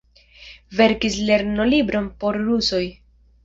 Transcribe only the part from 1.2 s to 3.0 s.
lernolibron por rusoj.